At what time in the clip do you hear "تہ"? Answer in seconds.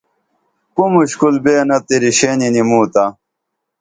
2.93-3.05